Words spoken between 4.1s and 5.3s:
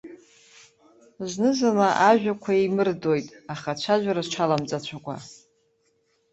рҽаламҵацәакәа.